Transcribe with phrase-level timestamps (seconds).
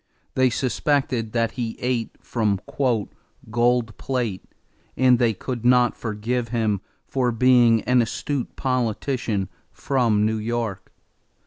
[0.33, 2.59] They suspected that he ate from
[3.51, 4.43] "gold plate"
[4.97, 10.91] and they could not forgive him for being an astute politician from New York.